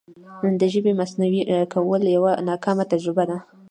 [0.59, 1.41] د ژبې مصنوعي
[1.73, 3.37] کول یوه ناکامه تجربه ده.